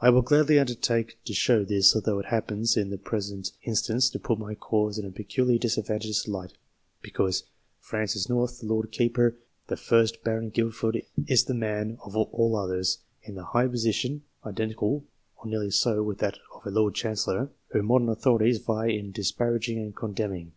[0.00, 4.20] I will gladly undertake to show this, although it happens in the present instance to
[4.20, 6.52] put my cause in a peculiarly disadvantageous light,
[7.02, 7.42] because
[7.80, 9.36] Francis North, the Lord Keeper,
[9.66, 15.04] the first Baron Guilford, is the man of all others, in' that high position (identical,
[15.38, 19.80] or nearly so, with that of a Lord Chancellor), whom modern authorities vie in disparaging
[19.80, 20.52] and condemning.